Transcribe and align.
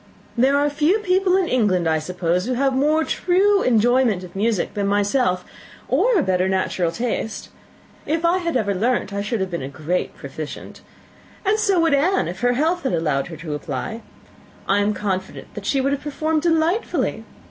There 0.35 0.57
are 0.57 0.67
few 0.67 0.97
people 0.97 1.37
in 1.37 1.47
England, 1.47 1.87
I 1.87 1.99
suppose, 1.99 2.45
who 2.45 2.53
have 2.53 2.73
more 2.73 3.03
true 3.03 3.61
enjoyment 3.61 4.23
of 4.23 4.35
music 4.35 4.73
than 4.73 4.87
myself, 4.87 5.45
or 5.87 6.17
a 6.17 6.23
better 6.23 6.49
natural 6.49 6.91
taste. 6.91 7.49
If 8.07 8.25
I 8.25 8.39
had 8.39 8.57
ever 8.57 8.73
learnt, 8.73 9.13
I 9.13 9.21
should 9.21 9.41
have 9.41 9.51
been 9.51 9.61
a 9.61 9.69
great 9.69 10.15
proficient. 10.17 10.81
And 11.45 11.59
so 11.59 11.79
would 11.81 11.93
Anne, 11.93 12.27
if 12.27 12.39
her 12.39 12.53
health 12.53 12.81
had 12.81 12.93
allowed 12.93 13.27
her 13.27 13.37
to 13.37 13.53
apply. 13.53 14.01
I 14.67 14.79
am 14.79 14.95
confident 14.95 15.53
that 15.53 15.67
she 15.67 15.79
would 15.81 15.91
have 15.91 16.01
performed 16.01 16.41
delightfully. 16.41 17.23